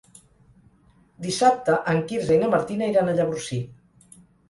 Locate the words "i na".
2.39-2.53